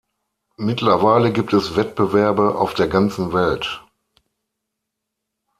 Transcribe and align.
Mittlerweile 0.57 1.31
gibt 1.31 1.53
es 1.53 1.75
Wettbewerbe 1.75 2.55
auf 2.55 2.73
der 2.73 2.87
ganzen 2.87 3.33
Welt. 3.33 3.83